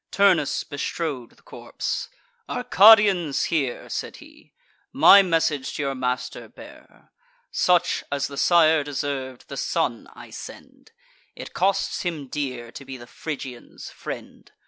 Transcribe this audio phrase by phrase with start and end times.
[0.09, 2.09] Turnus bestrode the corpse:
[2.49, 4.51] "Arcadians, hear," Said he;
[4.91, 7.11] "my message to your master bear:
[7.51, 10.91] Such as the sire deserv'd, the son I send;
[11.35, 14.51] It costs him dear to be the Phrygians' friend.